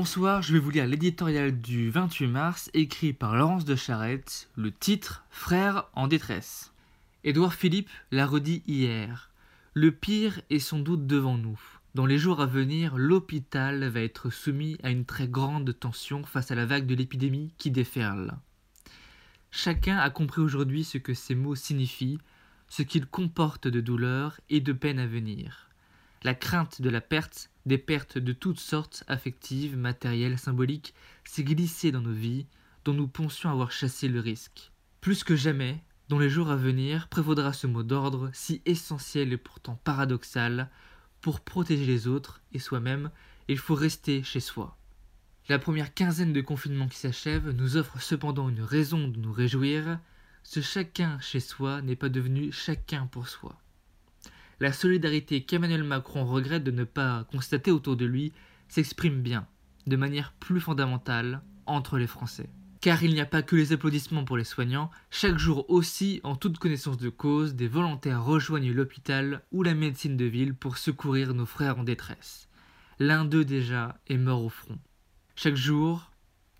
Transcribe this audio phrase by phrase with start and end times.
[0.00, 4.72] Bonsoir, je vais vous lire l'éditorial du 28 mars écrit par Laurence de Charette, le
[4.72, 6.72] titre Frères en détresse.
[7.22, 9.30] Édouard Philippe l'a redit hier.
[9.74, 11.60] Le pire est sans doute devant nous.
[11.94, 16.50] Dans les jours à venir, l'hôpital va être soumis à une très grande tension face
[16.50, 18.38] à la vague de l'épidémie qui déferle.
[19.50, 22.20] Chacun a compris aujourd'hui ce que ces mots signifient,
[22.68, 25.68] ce qu'ils comportent de douleur et de peine à venir.
[26.22, 31.92] La crainte de la perte, des pertes de toutes sortes, affectives, matérielles, symboliques, s'est glissée
[31.92, 32.46] dans nos vies,
[32.84, 34.72] dont nous pensions avoir chassé le risque.
[35.00, 39.36] Plus que jamais, dans les jours à venir, prévaudra ce mot d'ordre, si essentiel et
[39.36, 40.70] pourtant paradoxal,
[41.20, 43.10] pour protéger les autres et soi-même,
[43.48, 44.76] il faut rester chez soi.
[45.48, 49.98] La première quinzaine de confinement qui s'achève nous offre cependant une raison de nous réjouir.
[50.42, 53.58] Ce chacun chez soi n'est pas devenu chacun pour soi
[54.60, 58.32] la solidarité qu'Emmanuel Macron regrette de ne pas constater autour de lui
[58.68, 59.46] s'exprime bien,
[59.86, 62.50] de manière plus fondamentale, entre les Français.
[62.80, 66.34] Car il n'y a pas que les applaudissements pour les soignants, chaque jour aussi, en
[66.34, 71.34] toute connaissance de cause, des volontaires rejoignent l'hôpital ou la médecine de ville pour secourir
[71.34, 72.48] nos frères en détresse.
[72.98, 74.78] L'un d'eux déjà est mort au front.
[75.36, 76.10] Chaque jour,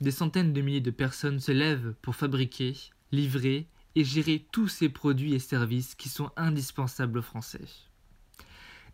[0.00, 2.76] des centaines de milliers de personnes se lèvent pour fabriquer,
[3.12, 7.89] livrer et gérer tous ces produits et services qui sont indispensables aux Français.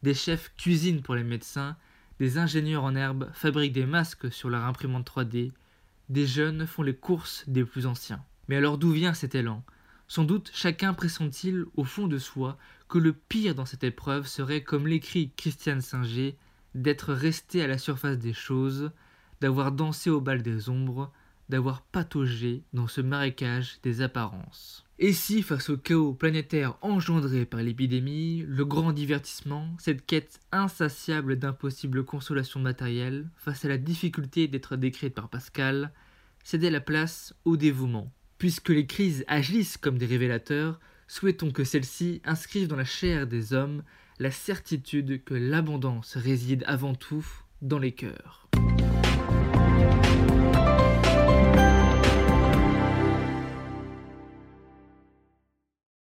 [0.02, 1.76] Des chefs cuisinent pour les médecins,
[2.18, 5.52] des ingénieurs en herbe fabriquent des masques sur leur imprimante 3D,
[6.08, 8.24] des jeunes font les courses des plus anciens.
[8.48, 9.64] Mais alors d'où vient cet élan?
[10.08, 12.58] Sans doute chacun pressent-il au fond de soi
[12.88, 16.36] que le pire dans cette épreuve serait, comme l'écrit Christiane Singer,
[16.74, 18.92] d'être resté à la surface des choses,
[19.40, 21.12] d'avoir dansé au bal des ombres,
[21.48, 24.84] d'avoir pataugé dans ce marécage des apparences.
[24.98, 31.38] Et si, face au chaos planétaire engendré par l'épidémie, le grand divertissement, cette quête insatiable
[31.38, 35.92] d'impossibles consolations matérielles, face à la difficulté d'être décrite par Pascal,
[36.42, 38.10] cédait la place au dévouement.
[38.38, 43.52] Puisque les crises agissent comme des révélateurs, souhaitons que celles-ci inscrivent dans la chair des
[43.52, 43.82] hommes
[44.18, 47.26] la certitude que l'abondance réside avant tout
[47.60, 48.48] dans les cœurs.